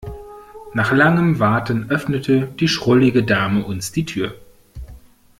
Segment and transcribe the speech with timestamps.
[0.73, 4.33] Nach langem Warten öffnete die schrullige Dame uns die Tür.